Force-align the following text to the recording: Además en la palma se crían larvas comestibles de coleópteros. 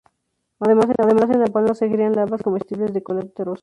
Además 0.59 0.85
en 1.31 1.39
la 1.41 1.45
palma 1.53 1.75
se 1.75 1.87
crían 1.87 2.13
larvas 2.13 2.41
comestibles 2.41 2.91
de 2.91 3.03
coleópteros. 3.03 3.59